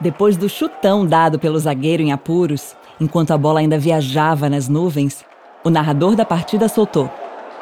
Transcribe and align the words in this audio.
Depois 0.00 0.36
do 0.36 0.48
chutão 0.48 1.04
dado 1.04 1.38
pelo 1.38 1.58
zagueiro 1.58 2.02
em 2.02 2.12
apuros, 2.12 2.76
enquanto 3.00 3.32
a 3.32 3.38
bola 3.38 3.58
ainda 3.58 3.78
viajava 3.78 4.48
nas 4.48 4.68
nuvens, 4.68 5.24
o 5.64 5.70
narrador 5.70 6.14
da 6.14 6.24
partida 6.24 6.68
soltou: 6.68 7.10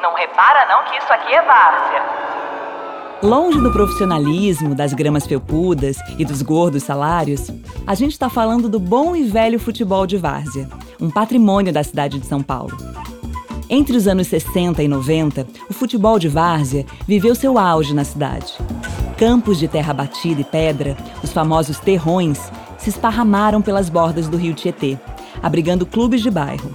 Não 0.01 0.13
repara 0.15 0.67
não 0.67 0.83
que 0.85 0.97
isso 0.97 1.11
aqui 1.11 1.33
é 1.33 1.41
várzea. 1.41 2.27
Longe 3.23 3.59
do 3.59 3.71
profissionalismo, 3.71 4.75
das 4.75 4.93
gramas 4.93 5.25
felpudas 5.25 5.97
e 6.19 6.23
dos 6.23 6.43
gordos 6.43 6.83
salários, 6.83 7.49
a 7.87 7.95
gente 7.95 8.11
está 8.11 8.29
falando 8.29 8.69
do 8.69 8.79
bom 8.79 9.15
e 9.15 9.23
velho 9.23 9.59
futebol 9.59 10.05
de 10.05 10.17
várzea, 10.17 10.69
um 11.01 11.09
patrimônio 11.09 11.73
da 11.73 11.83
cidade 11.83 12.19
de 12.19 12.27
São 12.27 12.43
Paulo. 12.43 12.77
Entre 13.67 13.97
os 13.97 14.07
anos 14.07 14.27
60 14.27 14.83
e 14.83 14.87
90, 14.87 15.47
o 15.67 15.73
futebol 15.73 16.19
de 16.19 16.29
várzea 16.29 16.85
viveu 17.07 17.33
seu 17.33 17.57
auge 17.57 17.95
na 17.95 18.03
cidade. 18.03 18.53
Campos 19.17 19.57
de 19.57 19.67
terra 19.67 19.93
batida 19.93 20.41
e 20.41 20.43
pedra, 20.43 20.95
os 21.23 21.33
famosos 21.33 21.79
terrões, 21.79 22.51
se 22.77 22.91
esparramaram 22.91 23.63
pelas 23.63 23.89
bordas 23.89 24.27
do 24.27 24.37
rio 24.37 24.53
Tietê, 24.53 24.95
abrigando 25.41 25.87
clubes 25.87 26.21
de 26.21 26.29
bairro. 26.29 26.69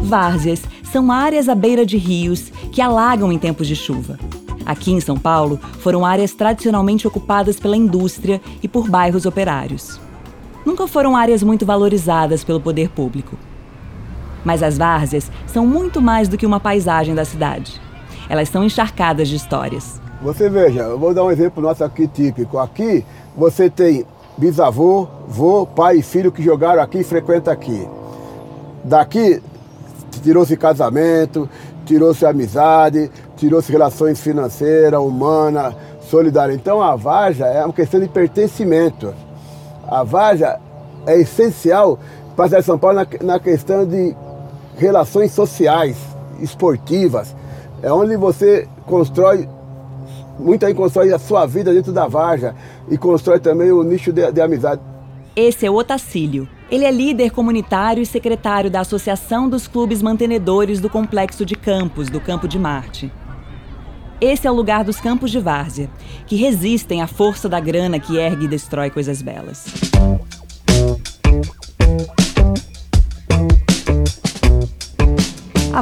Várzeas 0.00 0.62
são 0.82 1.12
áreas 1.12 1.50
à 1.50 1.54
beira 1.54 1.84
de 1.84 1.98
rios 1.98 2.50
que 2.72 2.80
alagam 2.80 3.30
em 3.30 3.38
tempos 3.38 3.68
de 3.68 3.76
chuva. 3.76 4.18
Aqui 4.64 4.92
em 4.92 5.00
São 5.00 5.18
Paulo, 5.18 5.60
foram 5.80 6.06
áreas 6.06 6.32
tradicionalmente 6.32 7.06
ocupadas 7.06 7.60
pela 7.60 7.76
indústria 7.76 8.40
e 8.62 8.68
por 8.68 8.88
bairros 8.88 9.26
operários. 9.26 10.00
Nunca 10.64 10.86
foram 10.86 11.14
áreas 11.14 11.42
muito 11.42 11.66
valorizadas 11.66 12.42
pelo 12.42 12.62
poder 12.62 12.88
público. 12.88 13.36
Mas 14.42 14.62
as 14.62 14.78
várzeas 14.78 15.30
são 15.46 15.66
muito 15.66 16.00
mais 16.00 16.28
do 16.28 16.38
que 16.38 16.46
uma 16.46 16.60
paisagem 16.60 17.14
da 17.14 17.26
cidade. 17.26 17.78
Elas 18.26 18.48
são 18.48 18.64
encharcadas 18.64 19.28
de 19.28 19.36
histórias. 19.36 20.00
Você 20.22 20.48
veja, 20.48 20.82
eu 20.82 20.98
vou 21.00 21.12
dar 21.12 21.24
um 21.24 21.32
exemplo 21.32 21.60
nosso 21.60 21.82
aqui 21.82 22.06
típico. 22.06 22.56
Aqui 22.56 23.04
você 23.36 23.68
tem 23.68 24.06
bisavô, 24.38 25.08
vô, 25.26 25.66
pai 25.66 25.96
e 25.96 26.02
filho 26.02 26.30
que 26.30 26.40
jogaram 26.40 26.80
aqui 26.80 26.98
e 26.98 27.04
frequentam 27.04 27.52
aqui. 27.52 27.88
Daqui 28.84 29.42
tirou-se 30.22 30.56
casamento, 30.56 31.48
tirou-se 31.84 32.24
amizade, 32.24 33.10
tirou-se 33.36 33.72
relações 33.72 34.20
financeiras, 34.20 35.00
humanas, 35.00 35.74
solidárias. 36.08 36.56
Então 36.56 36.80
a 36.80 36.94
Vaja 36.94 37.46
é 37.46 37.64
uma 37.64 37.74
questão 37.74 37.98
de 37.98 38.06
pertencimento. 38.06 39.12
A 39.88 40.04
Vaja 40.04 40.60
é 41.04 41.18
essencial 41.18 41.98
para 42.36 42.44
a 42.44 42.48
cidade 42.48 42.62
de 42.62 42.66
São 42.66 42.78
Paulo 42.78 42.98
na, 42.98 43.06
na 43.24 43.40
questão 43.40 43.84
de 43.84 44.14
relações 44.76 45.32
sociais, 45.32 45.96
esportivas. 46.38 47.34
É 47.82 47.92
onde 47.92 48.16
você 48.16 48.68
constrói 48.86 49.48
Muita 50.42 50.66
gente 50.66 50.76
constrói 50.76 51.12
a 51.12 51.18
sua 51.18 51.46
vida 51.46 51.72
dentro 51.72 51.92
da 51.92 52.08
Varja 52.08 52.54
e 52.90 52.98
constrói 52.98 53.38
também 53.38 53.70
o 53.70 53.82
nicho 53.82 54.12
de, 54.12 54.30
de 54.32 54.40
amizade. 54.40 54.80
Esse 55.34 55.64
é 55.64 55.70
o 55.70 55.74
Otacílio. 55.74 56.48
Ele 56.70 56.84
é 56.84 56.90
líder 56.90 57.30
comunitário 57.30 58.02
e 58.02 58.06
secretário 58.06 58.70
da 58.70 58.80
Associação 58.80 59.48
dos 59.48 59.66
Clubes 59.66 60.02
Mantenedores 60.02 60.80
do 60.80 60.90
Complexo 60.90 61.46
de 61.46 61.54
Campos, 61.54 62.08
do 62.10 62.20
Campo 62.20 62.48
de 62.48 62.58
Marte. 62.58 63.10
Esse 64.20 64.46
é 64.46 64.50
o 64.50 64.54
lugar 64.54 64.84
dos 64.84 65.00
campos 65.00 65.30
de 65.30 65.40
várzea, 65.40 65.90
que 66.26 66.36
resistem 66.36 67.02
à 67.02 67.06
força 67.06 67.48
da 67.48 67.58
grana 67.58 67.98
que 67.98 68.16
ergue 68.16 68.44
e 68.44 68.48
destrói 68.48 68.90
coisas 68.90 69.20
belas. 69.20 69.91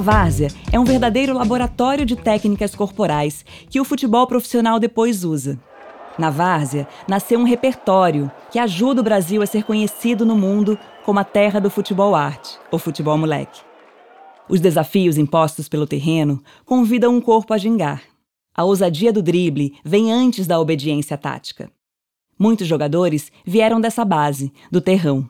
A 0.01 0.03
várzea 0.03 0.49
é 0.73 0.81
um 0.81 0.85
verdadeiro 0.85 1.35
laboratório 1.35 2.07
de 2.07 2.17
técnicas 2.17 2.75
corporais 2.75 3.45
que 3.69 3.79
o 3.79 3.85
futebol 3.85 4.27
profissional 4.27 4.81
depois 4.81 5.25
usa. 5.25 5.61
Na 6.19 6.31
várzea, 6.31 6.89
nasceu 7.07 7.39
um 7.39 7.45
repertório 7.45 8.33
que 8.51 8.59
ajuda 8.59 9.03
o 9.03 9.05
Brasil 9.05 9.43
a 9.43 9.47
ser 9.47 9.63
conhecido 9.63 10.25
no 10.25 10.39
mundo 10.39 10.79
como 11.05 11.19
a 11.19 11.25
terra 11.25 11.61
do 11.61 11.69
futebol 11.69 12.15
arte, 12.15 12.59
ou 12.71 12.79
futebol 12.79 13.19
moleque. 13.19 13.61
Os 14.49 14.59
desafios 14.59 15.19
impostos 15.19 15.69
pelo 15.69 15.87
terreno 15.87 16.43
convidam 16.65 17.15
um 17.15 17.21
corpo 17.21 17.53
a 17.53 17.59
gingar. 17.59 18.03
A 18.57 18.65
ousadia 18.65 19.13
do 19.13 19.23
drible 19.23 19.75
vem 19.85 20.11
antes 20.11 20.47
da 20.47 20.59
obediência 20.59 21.19
tática. 21.19 21.71
Muitos 22.39 22.67
jogadores 22.67 23.31
vieram 23.45 23.79
dessa 23.79 24.03
base, 24.03 24.51
do 24.73 24.81
terrão. 24.81 25.29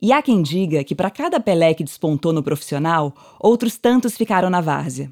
E 0.00 0.12
há 0.12 0.22
quem 0.22 0.40
diga 0.42 0.84
que 0.84 0.94
para 0.94 1.10
cada 1.10 1.40
Pelé 1.40 1.74
que 1.74 1.82
despontou 1.82 2.32
no 2.32 2.40
profissional, 2.40 3.12
outros 3.40 3.76
tantos 3.76 4.16
ficaram 4.16 4.48
na 4.48 4.60
várzea. 4.60 5.10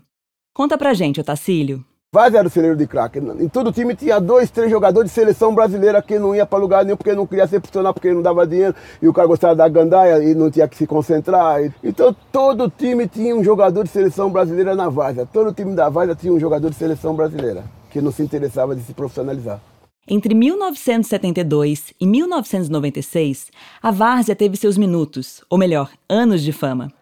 Conta 0.55 0.79
pra 0.79 0.95
gente, 0.95 1.21
Otacílio. 1.21 1.85
Várzea 2.15 2.39
era 2.39 2.47
o 2.47 2.51
celeiro 2.51 2.77
de 2.77 2.87
craque. 2.87 3.19
Em 3.19 3.49
todo 3.49 3.73
time 3.73 3.97
tinha 3.97 4.21
dois, 4.21 4.49
três 4.49 4.71
jogadores 4.71 5.11
de 5.11 5.15
seleção 5.15 5.53
brasileira 5.53 6.01
que 6.01 6.21
não 6.21 6.37
ia 6.37 6.47
para 6.47 6.61
lugar 6.61 6.85
nenhum 6.85 6.97
porque 6.97 7.13
não 7.13 7.27
queria 7.27 7.49
ser 7.49 7.59
profissional, 7.59 7.93
porque 7.93 8.13
não 8.13 8.23
dava 8.23 8.47
dinheiro 8.47 8.77
e 9.03 9.09
o 9.09 9.13
cara 9.13 9.27
gostava 9.27 9.57
da 9.57 9.69
gandaia 9.69 10.23
e 10.23 10.37
não 10.37 10.53
tinha 10.53 10.69
que 10.69 10.77
se 10.77 10.87
concentrar. 10.87 11.61
Então 11.83 12.15
todo 12.31 12.71
time 12.71 13.09
tinha 13.09 13.35
um 13.35 13.43
jogador 13.43 13.83
de 13.83 13.91
seleção 13.91 14.31
brasileira 14.31 14.77
na 14.77 14.89
Várzea. 14.89 15.27
Todo 15.27 15.53
time 15.53 15.75
da 15.75 15.89
Várzea 15.89 16.15
tinha 16.15 16.33
um 16.33 16.39
jogador 16.39 16.71
de 16.71 16.77
seleção 16.77 17.13
brasileira 17.13 17.65
que 17.91 18.01
não 18.01 18.13
se 18.13 18.23
interessava 18.23 18.77
de 18.77 18.83
se 18.83 18.95
profissionalizar. 18.95 19.61
Entre 20.09 20.37
1972 20.37 21.93
e 22.01 22.07
1996, 22.07 23.51
a 23.83 23.91
Várzea 23.91 24.37
teve 24.37 24.57
seus 24.57 24.79
minutos, 24.79 25.43
ou 25.51 25.59
melhor, 25.59 25.91
anos 26.09 26.45
de 26.45 26.53
fama. 26.53 26.93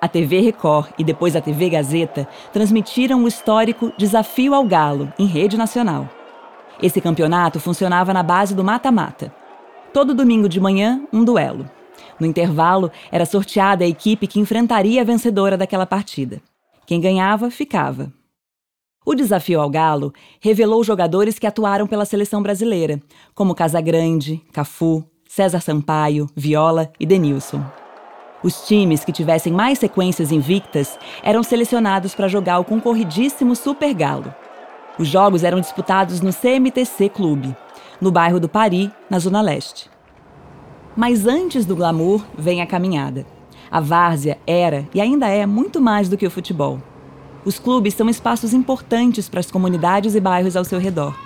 A 0.00 0.08
TV 0.08 0.40
Record 0.40 0.90
e 0.98 1.04
depois 1.04 1.36
a 1.36 1.40
TV 1.40 1.70
Gazeta 1.70 2.26
transmitiram 2.52 3.22
o 3.22 3.28
histórico 3.28 3.92
Desafio 3.96 4.54
ao 4.54 4.64
Galo, 4.64 5.12
em 5.16 5.24
rede 5.24 5.56
nacional. 5.56 6.08
Esse 6.82 7.00
campeonato 7.00 7.60
funcionava 7.60 8.12
na 8.12 8.24
base 8.24 8.56
do 8.56 8.64
mata-mata. 8.64 9.32
Todo 9.92 10.14
domingo 10.14 10.48
de 10.48 10.60
manhã, 10.60 11.00
um 11.12 11.22
duelo. 11.22 11.70
No 12.18 12.26
intervalo, 12.26 12.90
era 13.12 13.24
sorteada 13.24 13.84
a 13.84 13.88
equipe 13.88 14.26
que 14.26 14.40
enfrentaria 14.40 15.00
a 15.00 15.04
vencedora 15.04 15.56
daquela 15.56 15.86
partida. 15.86 16.42
Quem 16.84 17.00
ganhava, 17.00 17.52
ficava. 17.52 18.12
O 19.08 19.14
desafio 19.14 19.58
ao 19.58 19.70
Galo 19.70 20.12
revelou 20.38 20.84
jogadores 20.84 21.38
que 21.38 21.46
atuaram 21.46 21.86
pela 21.86 22.04
seleção 22.04 22.42
brasileira, 22.42 23.00
como 23.34 23.54
Casagrande, 23.54 24.42
Cafu, 24.52 25.02
César 25.26 25.62
Sampaio, 25.62 26.28
Viola 26.36 26.92
e 27.00 27.06
Denilson. 27.06 27.64
Os 28.42 28.66
times 28.66 29.06
que 29.06 29.10
tivessem 29.10 29.50
mais 29.50 29.78
sequências 29.78 30.30
invictas 30.30 30.98
eram 31.22 31.42
selecionados 31.42 32.14
para 32.14 32.28
jogar 32.28 32.58
o 32.58 32.64
concorridíssimo 32.66 33.56
Super 33.56 33.94
Galo. 33.94 34.34
Os 34.98 35.08
jogos 35.08 35.42
eram 35.42 35.58
disputados 35.58 36.20
no 36.20 36.30
CMTC 36.30 37.08
Clube, 37.08 37.56
no 38.02 38.12
bairro 38.12 38.38
do 38.38 38.46
Pari, 38.46 38.92
na 39.08 39.18
Zona 39.18 39.40
Leste. 39.40 39.90
Mas 40.94 41.26
antes 41.26 41.64
do 41.64 41.74
glamour 41.74 42.22
vem 42.36 42.60
a 42.60 42.66
caminhada. 42.66 43.24
A 43.70 43.80
várzea 43.80 44.36
era 44.46 44.86
e 44.92 45.00
ainda 45.00 45.28
é 45.28 45.46
muito 45.46 45.80
mais 45.80 46.10
do 46.10 46.16
que 46.18 46.26
o 46.26 46.30
futebol. 46.30 46.78
Os 47.48 47.58
clubes 47.58 47.94
são 47.94 48.10
espaços 48.10 48.52
importantes 48.52 49.26
para 49.26 49.40
as 49.40 49.50
comunidades 49.50 50.14
e 50.14 50.20
bairros 50.20 50.54
ao 50.54 50.66
seu 50.66 50.78
redor, 50.78 51.18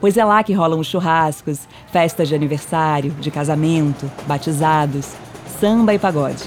pois 0.00 0.16
é 0.16 0.24
lá 0.24 0.42
que 0.42 0.54
rolam 0.54 0.80
os 0.80 0.86
churrascos, 0.86 1.68
festas 1.92 2.28
de 2.28 2.34
aniversário, 2.34 3.10
de 3.20 3.30
casamento, 3.30 4.10
batizados, 4.26 5.12
samba 5.60 5.92
e 5.92 5.98
pagode. 5.98 6.42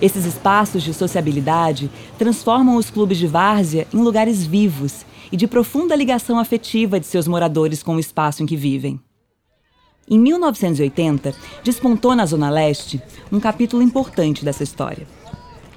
Esses 0.00 0.24
espaços 0.24 0.82
de 0.82 0.92
sociabilidade 0.92 1.88
transformam 2.18 2.74
os 2.74 2.90
clubes 2.90 3.16
de 3.16 3.28
várzea 3.28 3.86
em 3.94 3.98
lugares 3.98 4.44
vivos 4.44 5.06
e 5.30 5.36
de 5.36 5.46
profunda 5.46 5.94
ligação 5.94 6.36
afetiva 6.36 6.98
de 6.98 7.06
seus 7.06 7.28
moradores 7.28 7.80
com 7.80 7.94
o 7.94 8.00
espaço 8.00 8.42
em 8.42 8.46
que 8.46 8.56
vivem. 8.56 8.98
Em 10.10 10.18
1980, 10.18 11.32
despontou 11.62 12.16
na 12.16 12.26
Zona 12.26 12.50
Leste 12.50 13.00
um 13.30 13.38
capítulo 13.38 13.84
importante 13.84 14.44
dessa 14.44 14.64
história. 14.64 15.06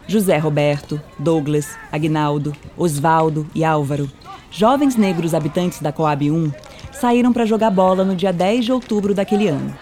José 0.08 0.38
Roberto, 0.38 1.02
Douglas, 1.18 1.78
Agnaldo, 1.92 2.54
Osvaldo 2.78 3.48
e 3.56 3.64
Álvaro, 3.64 4.10
jovens 4.52 4.96
negros 4.96 5.34
habitantes 5.34 5.82
da 5.82 5.92
Coab 5.92 6.30
1, 6.30 6.52
saíram 6.92 7.34
para 7.34 7.46
jogar 7.46 7.72
bola 7.72 8.06
no 8.06 8.16
dia 8.16 8.32
10 8.32 8.66
de 8.66 8.72
outubro 8.72 9.14
daquele 9.14 9.48
ano. 9.48 9.76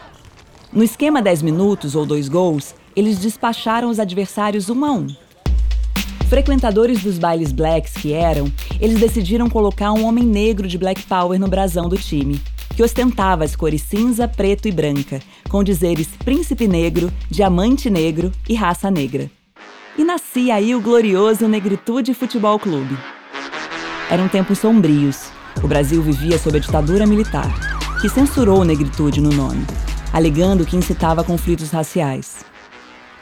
No 0.71 0.83
esquema 0.83 1.21
10 1.21 1.41
minutos 1.41 1.93
ou 1.93 2.05
2 2.05 2.29
gols, 2.29 2.73
eles 2.95 3.19
despacharam 3.19 3.89
os 3.89 3.99
adversários 3.99 4.69
um 4.69 4.85
a 4.85 4.91
um. 4.93 5.07
Frequentadores 6.29 7.03
dos 7.03 7.19
bailes 7.19 7.51
blacks 7.51 7.93
que 7.93 8.13
eram, 8.13 8.51
eles 8.79 8.99
decidiram 8.99 9.49
colocar 9.49 9.91
um 9.91 10.05
homem 10.05 10.23
negro 10.23 10.67
de 10.67 10.77
black 10.77 11.03
power 11.03 11.39
no 11.39 11.47
brasão 11.47 11.87
do 11.87 11.97
time, 11.97 12.41
que 12.75 12.81
ostentava 12.81 13.43
as 13.43 13.55
cores 13.55 13.83
cinza, 13.83 14.27
preto 14.27 14.67
e 14.67 14.71
branca, 14.71 15.19
com 15.47 15.63
dizeres 15.63 16.07
príncipe 16.23 16.67
negro, 16.67 17.11
diamante 17.29 17.89
negro 17.89 18.31
e 18.49 18.55
raça 18.55 18.89
negra. 18.89 19.29
E 19.95 20.03
nascia 20.03 20.55
aí 20.55 20.73
o 20.73 20.81
glorioso 20.81 21.47
Negritude 21.47 22.15
Futebol 22.15 22.57
Clube. 22.57 22.97
Eram 24.09 24.27
tempos 24.27 24.57
sombrios. 24.57 25.29
O 25.63 25.67
Brasil 25.67 26.01
vivia 26.01 26.39
sob 26.39 26.57
a 26.57 26.59
ditadura 26.59 27.05
militar, 27.05 27.47
que 28.01 28.09
censurou 28.09 28.63
negritude 28.63 29.21
no 29.21 29.29
nome, 29.29 29.63
alegando 30.11 30.65
que 30.65 30.75
incitava 30.75 31.23
conflitos 31.23 31.69
raciais. 31.69 32.43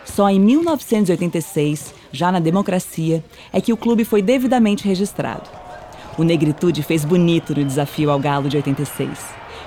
Só 0.06 0.30
em 0.30 0.40
1986, 0.40 1.94
já 2.10 2.32
na 2.32 2.40
democracia, 2.40 3.22
é 3.52 3.60
que 3.60 3.74
o 3.74 3.78
clube 3.78 4.06
foi 4.06 4.22
devidamente 4.22 4.88
registrado. 4.88 5.50
O 6.18 6.24
Negritude 6.24 6.84
fez 6.84 7.04
bonito 7.04 7.54
no 7.54 7.66
desafio 7.66 8.10
ao 8.10 8.20
Galo 8.20 8.48
de 8.48 8.56
86. 8.56 9.10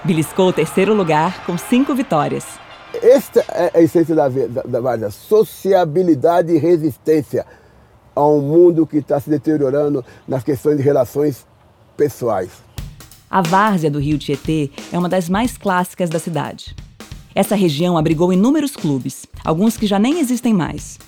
Beliscou 0.05 0.49
o 0.49 0.53
terceiro 0.53 0.95
lugar 0.95 1.45
com 1.45 1.59
cinco 1.59 1.95
vitórias. 1.95 2.64
Esta 3.03 3.41
é 3.49 3.71
a 3.75 3.81
essência 3.83 4.15
da, 4.15 4.29
da, 4.29 4.97
da 4.97 5.11
sociabilidade 5.11 6.53
e 6.53 6.59
resistência 6.59 7.47
a 8.15 8.27
um 8.27 8.41
mundo 8.41 8.87
que 8.87 8.99
está 8.99 9.19
se 9.19 9.29
deteriorando 9.29 10.05
nas 10.27 10.45
questões 10.45 10.77
de 10.77 10.83
relações 10.83 11.47
pessoais. 11.97 12.51
A 13.31 13.43
várzea 13.43 13.91
do 13.91 13.99
Rio 13.99 14.19
Tietê 14.19 14.71
é 14.93 14.99
uma 14.99 15.09
das 15.09 15.29
mais 15.29 15.59
clássicas 15.59 16.09
da 16.09 16.19
cidade. 16.19 16.77
Essa 17.35 17.57
região 17.57 17.99
abrigou 17.99 18.33
inúmeros 18.33 18.77
clubes, 18.77 19.27
alguns 19.45 19.77
que 19.77 19.87
já 19.87 19.99
nem 19.99 20.21
existem 20.21 20.55
mais. 20.55 20.99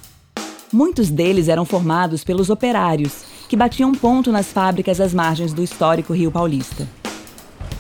Muitos 0.73 1.09
deles 1.09 1.47
eram 1.47 1.65
formados 1.65 2.25
pelos 2.25 2.51
operários, 2.51 3.25
que 3.49 3.57
batiam 3.57 3.93
ponto 3.93 4.33
nas 4.33 4.47
fábricas 4.47 5.01
às 5.01 5.15
margens 5.15 5.53
do 5.53 5.63
histórico 5.63 6.13
Rio 6.13 6.33
Paulista. 6.33 6.89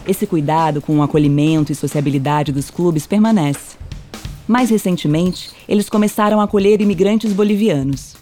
Esse 0.06 0.25
cuidado 0.25 0.81
com 0.81 0.99
o 0.99 1.03
acolhimento 1.03 1.73
e 1.73 1.75
sociabilidade 1.75 2.53
dos 2.53 2.70
clubes 2.70 3.05
permanece. 3.05 3.76
Mais 4.48 4.70
recentemente, 4.70 5.50
eles 5.69 5.88
começaram 5.88 6.40
a 6.40 6.44
acolher 6.44 6.81
imigrantes 6.81 7.32
bolivianos. 7.32 8.14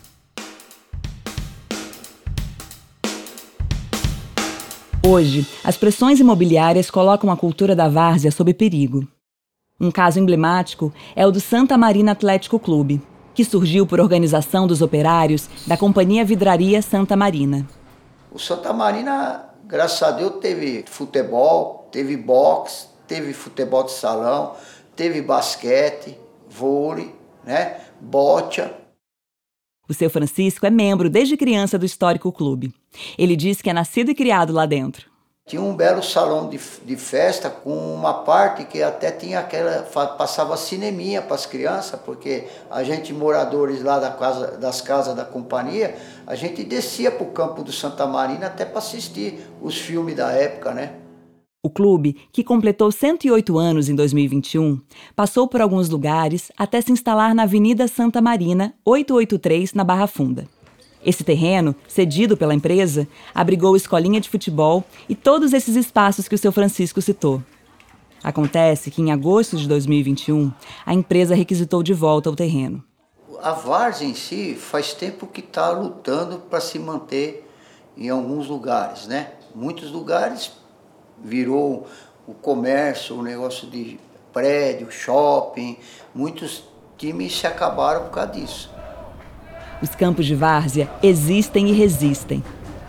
Hoje, 5.06 5.46
as 5.62 5.76
pressões 5.76 6.18
imobiliárias 6.18 6.90
colocam 6.90 7.30
a 7.30 7.36
cultura 7.36 7.76
da 7.76 7.90
várzea 7.90 8.30
sob 8.30 8.54
perigo. 8.54 9.06
Um 9.78 9.90
caso 9.90 10.18
emblemático 10.18 10.94
é 11.14 11.26
o 11.26 11.30
do 11.30 11.40
Santa 11.40 11.76
Marina 11.76 12.12
Atlético 12.12 12.58
Clube, 12.58 13.02
que 13.34 13.44
surgiu 13.44 13.86
por 13.86 14.00
organização 14.00 14.66
dos 14.66 14.80
operários 14.80 15.46
da 15.66 15.76
Companhia 15.76 16.24
Vidraria 16.24 16.80
Santa 16.80 17.14
Marina. 17.14 17.68
O 18.32 18.38
Santa 18.38 18.72
Marina, 18.72 19.50
graças 19.66 20.02
a 20.02 20.10
Deus, 20.10 20.36
teve 20.40 20.84
futebol, 20.86 21.86
teve 21.92 22.16
boxe, 22.16 22.86
teve 23.06 23.34
futebol 23.34 23.84
de 23.84 23.92
salão, 23.92 24.54
teve 24.94 25.20
basquete, 25.22 26.18
vôlei, 26.48 27.14
né, 27.44 27.80
bocha. 28.00 28.72
O 29.88 29.92
seu 29.92 30.08
Francisco 30.08 30.64
é 30.64 30.70
membro 30.70 31.10
desde 31.10 31.36
criança 31.36 31.78
do 31.78 31.84
histórico 31.84 32.32
clube. 32.32 32.72
Ele 33.18 33.36
diz 33.36 33.60
que 33.60 33.68
é 33.68 33.72
nascido 33.72 34.10
e 34.10 34.14
criado 34.14 34.52
lá 34.52 34.64
dentro. 34.64 35.12
Tinha 35.46 35.60
um 35.60 35.76
belo 35.76 36.02
salão 36.02 36.48
de, 36.48 36.58
de 36.86 36.96
festa 36.96 37.50
com 37.50 37.94
uma 37.94 38.14
parte 38.24 38.64
que 38.64 38.82
até 38.82 39.10
tinha 39.10 39.40
aquela. 39.40 39.82
passava 39.82 40.56
cineminha 40.56 41.20
para 41.20 41.34
as 41.34 41.44
crianças, 41.44 42.00
porque 42.00 42.44
a 42.70 42.82
gente, 42.82 43.12
moradores 43.12 43.82
lá 43.82 43.98
da 43.98 44.10
casa, 44.10 44.56
das 44.56 44.80
casas 44.80 45.14
da 45.14 45.24
companhia, 45.24 45.96
a 46.26 46.34
gente 46.34 46.64
descia 46.64 47.10
para 47.10 47.24
o 47.24 47.30
campo 47.30 47.62
do 47.62 47.70
Santa 47.70 48.06
Marina 48.06 48.46
até 48.46 48.64
para 48.64 48.78
assistir 48.78 49.46
os 49.60 49.78
filmes 49.78 50.16
da 50.16 50.30
época, 50.32 50.72
né? 50.72 50.94
O 51.64 51.70
clube, 51.70 52.14
que 52.30 52.44
completou 52.44 52.92
108 52.92 53.58
anos 53.58 53.88
em 53.88 53.94
2021, 53.94 54.78
passou 55.16 55.48
por 55.48 55.62
alguns 55.62 55.88
lugares 55.88 56.52
até 56.58 56.78
se 56.78 56.92
instalar 56.92 57.34
na 57.34 57.44
Avenida 57.44 57.88
Santa 57.88 58.20
Marina, 58.20 58.74
883, 58.84 59.72
na 59.72 59.82
Barra 59.82 60.06
Funda. 60.06 60.46
Esse 61.02 61.24
terreno, 61.24 61.74
cedido 61.88 62.36
pela 62.36 62.54
empresa, 62.54 63.08
abrigou 63.34 63.74
escolinha 63.76 64.20
de 64.20 64.28
futebol 64.28 64.84
e 65.08 65.14
todos 65.14 65.54
esses 65.54 65.74
espaços 65.74 66.28
que 66.28 66.34
o 66.34 66.38
seu 66.38 66.52
Francisco 66.52 67.00
citou. 67.00 67.42
Acontece 68.22 68.90
que 68.90 69.00
em 69.00 69.10
agosto 69.10 69.56
de 69.56 69.66
2021, 69.66 70.52
a 70.84 70.92
empresa 70.92 71.34
requisitou 71.34 71.82
de 71.82 71.94
volta 71.94 72.28
o 72.28 72.36
terreno. 72.36 72.84
A 73.42 73.52
Várzea 73.52 74.06
em 74.06 74.14
si 74.14 74.54
faz 74.54 74.92
tempo 74.92 75.26
que 75.26 75.40
está 75.40 75.70
lutando 75.70 76.40
para 76.40 76.60
se 76.60 76.78
manter 76.78 77.48
em 77.96 78.10
alguns 78.10 78.48
lugares, 78.48 79.06
né? 79.06 79.30
Muitos 79.54 79.90
lugares 79.90 80.52
virou 81.22 81.86
o 82.26 82.34
comércio, 82.34 83.18
o 83.18 83.22
negócio 83.22 83.68
de 83.68 83.98
prédio, 84.32 84.90
shopping. 84.90 85.76
Muitos 86.14 86.64
times 86.96 87.38
se 87.38 87.46
acabaram 87.46 88.04
por 88.04 88.10
causa 88.10 88.32
disso. 88.32 88.70
Os 89.82 89.94
campos 89.94 90.26
de 90.26 90.34
várzea 90.34 90.90
existem 91.02 91.68
e 91.68 91.72
resistem. 91.72 92.42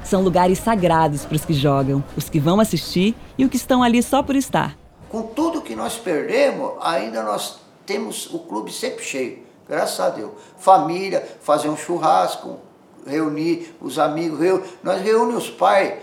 São 0.03 0.21
lugares 0.21 0.59
sagrados 0.59 1.25
para 1.25 1.35
os 1.35 1.43
que 1.43 1.53
jogam, 1.53 2.03
os 2.15 2.29
que 2.29 2.39
vão 2.39 2.59
assistir 2.59 3.15
e 3.37 3.43
os 3.43 3.49
que 3.49 3.57
estão 3.57 3.81
ali 3.81 4.01
só 4.03 4.21
por 4.21 4.35
estar. 4.35 4.77
Com 5.09 5.23
tudo 5.23 5.61
que 5.61 5.75
nós 5.75 5.97
perdemos, 5.97 6.73
ainda 6.81 7.23
nós 7.23 7.59
temos 7.85 8.31
o 8.33 8.39
clube 8.39 8.71
sempre 8.71 9.03
cheio, 9.03 9.39
graças 9.67 9.99
a 9.99 10.09
Deus. 10.09 10.31
Família, 10.57 11.27
fazer 11.41 11.69
um 11.69 11.77
churrasco, 11.77 12.59
reunir 13.05 13.75
os 13.81 13.97
amigos, 13.99 14.39
nós 14.83 15.01
reunimos 15.01 15.45
os 15.45 15.49
pais 15.49 15.95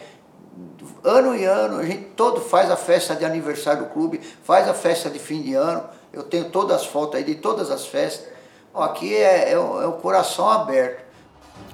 ano 1.04 1.34
e 1.34 1.44
ano, 1.44 1.78
a 1.78 1.84
gente 1.84 2.04
todo 2.16 2.40
faz 2.40 2.70
a 2.70 2.76
festa 2.76 3.14
de 3.14 3.25
aniversário 3.25 3.84
do 3.84 3.90
clube, 3.90 4.20
faz 4.44 4.69
a 4.69 4.75
festa 4.75 5.10
de 5.10 5.19
fim 5.19 5.43
de 5.43 5.54
ano. 5.54 5.84
Eu 6.12 6.22
tenho 6.22 6.50
todas 6.50 6.76
as 6.76 6.87
fotos 6.87 7.16
aí 7.16 7.25
de 7.25 7.37
todas 7.37 7.70
as 7.70 7.87
festas. 7.87 8.28
Aqui 8.75 9.14
é, 9.14 9.50
é, 9.50 9.52
é 9.52 9.58
o 9.58 9.93
coração 9.93 10.49
aberto. 10.49 11.02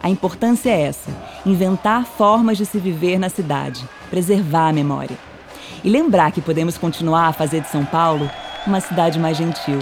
A 0.03 0.09
importância 0.09 0.71
é 0.71 0.83
essa: 0.83 1.11
inventar 1.45 2.05
formas 2.05 2.57
de 2.57 2.67
se 2.67 2.79
viver 2.79 3.19
na 3.19 3.29
cidade, 3.29 3.89
preservar 4.11 4.69
a 4.69 4.73
memória. 4.73 5.17
E 5.85 5.89
lembrar 5.89 6.33
que 6.33 6.41
podemos 6.41 6.77
continuar 6.77 7.29
a 7.29 7.33
fazer 7.33 7.61
de 7.61 7.69
São 7.69 7.85
Paulo 7.85 8.29
uma 8.67 8.81
cidade 8.81 9.19
mais 9.19 9.37
gentil. 9.37 9.79